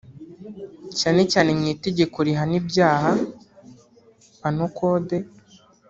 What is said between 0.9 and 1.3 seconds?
cyane